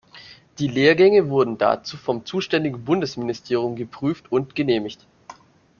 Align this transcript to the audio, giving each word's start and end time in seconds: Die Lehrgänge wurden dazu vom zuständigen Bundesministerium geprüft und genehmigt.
Die 0.57 0.67
Lehrgänge 0.67 1.29
wurden 1.29 1.59
dazu 1.59 1.95
vom 1.95 2.25
zuständigen 2.25 2.83
Bundesministerium 2.83 3.75
geprüft 3.75 4.31
und 4.31 4.55
genehmigt. 4.55 5.05